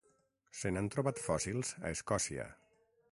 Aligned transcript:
Se 0.59 0.69
n'han 0.71 0.87
trobat 0.95 1.21
fòssils 1.27 1.71
a 1.85 1.95
Escòcia. 1.99 2.49